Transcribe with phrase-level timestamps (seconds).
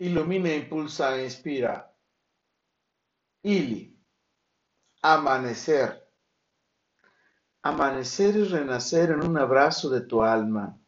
[0.00, 1.92] Ilumina, impulsa, inspira.
[3.42, 3.94] Ili.
[5.02, 6.08] Amanecer.
[7.62, 10.78] Amanecer es renacer en un abrazo de tu alma,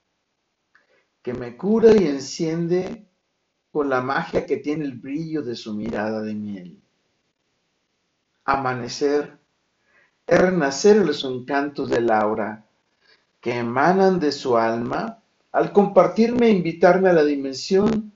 [1.21, 3.07] que me cura y enciende
[3.71, 6.83] con la magia que tiene el brillo de su mirada de miel.
[8.47, 9.39] Amanecer
[10.27, 12.65] es renacer en los encantos de Laura,
[13.43, 15.23] que emanan de su alma
[15.53, 18.12] al compartirme e invitarme a la dimensión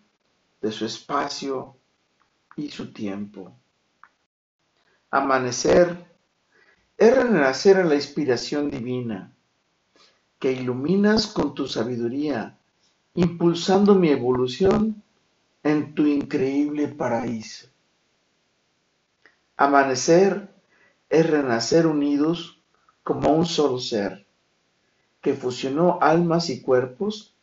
[0.61, 1.77] de su espacio
[2.57, 3.53] y su tiempo.
[5.11, 6.07] Amanecer
[6.97, 9.33] es renacer en la inspiración divina,
[10.39, 12.59] que iluminas con tu sabiduría,
[13.15, 15.03] impulsando mi evolución
[15.63, 17.69] en tu increíble paraíso.
[19.57, 20.55] Amanecer
[21.09, 22.61] es renacer unidos
[23.03, 24.27] como un solo ser,
[25.21, 27.35] que fusionó almas y cuerpos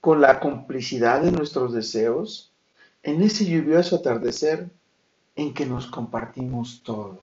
[0.00, 2.51] con la complicidad de nuestros deseos
[3.02, 4.70] en ese lluvioso atardecer
[5.34, 7.20] en que nos compartimos todo.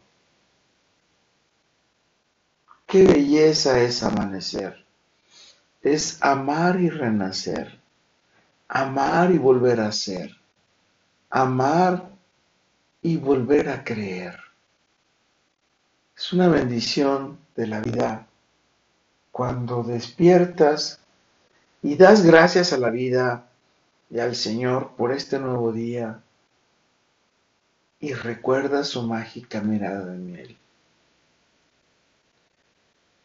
[2.86, 4.86] Qué belleza es amanecer.
[5.82, 7.80] Es amar y renacer.
[8.68, 10.36] Amar y volver a ser.
[11.30, 12.10] Amar
[13.02, 14.40] y volver a creer.
[16.18, 18.28] Es una bendición de la vida
[19.32, 21.00] cuando despiertas
[21.82, 23.49] y das gracias a la vida
[24.10, 26.22] y al Señor por este nuevo día
[28.00, 30.58] y recuerda su mágica mirada de miel.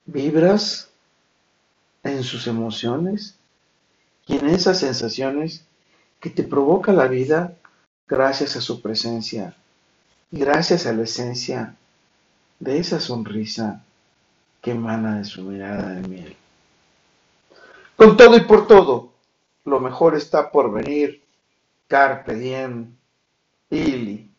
[0.07, 0.91] Vibras
[2.03, 3.37] en sus emociones
[4.27, 5.65] y en esas sensaciones
[6.21, 7.57] que te provoca la vida
[8.09, 9.57] gracias a su presencia
[10.31, 11.77] y gracias a la esencia
[12.59, 13.83] de esa sonrisa
[14.61, 16.37] que emana de su mirada de miel.
[17.97, 19.14] Con todo y por todo,
[19.65, 21.25] lo mejor está por venir.
[21.87, 22.97] Carpe diem.
[23.71, 24.31] Ili.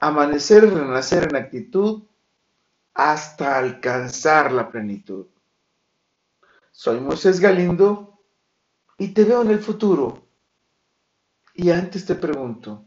[0.00, 2.02] Amanecer y renacer en actitud
[2.92, 5.26] hasta alcanzar la plenitud.
[6.70, 8.20] Soy Moisés Galindo
[8.98, 10.26] y te veo en el futuro.
[11.54, 12.84] Y antes te pregunto,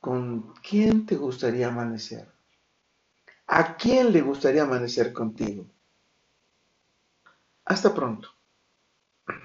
[0.00, 2.28] ¿con quién te gustaría amanecer?
[3.46, 5.66] ¿A quién le gustaría amanecer contigo?
[7.64, 8.28] Hasta pronto.